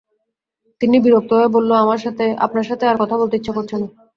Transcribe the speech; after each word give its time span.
তিন্নি 0.81 0.97
বিরক্ত 1.05 1.31
হয়ে 1.33 1.53
বলল, 1.55 1.69
আপনার 2.45 2.65
সঙ্গে 2.67 2.85
আর 2.87 2.97
কথা 3.01 3.15
বলতে 3.21 3.35
ইচ্ছা 3.37 3.53
করছে 3.57 3.75
না। 3.75 3.87